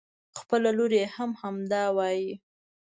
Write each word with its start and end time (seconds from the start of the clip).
خپله 0.39 0.69
لور 0.77 0.91
يې 0.99 1.05
هم 1.15 1.31
همدا 1.41 1.83
وايي. 1.97 2.31